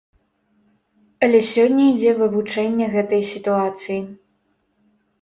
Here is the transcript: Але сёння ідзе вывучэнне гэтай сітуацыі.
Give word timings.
Але 1.27 1.41
сёння 1.51 1.83
ідзе 1.93 2.11
вывучэнне 2.23 2.91
гэтай 2.97 3.23
сітуацыі. 3.37 4.03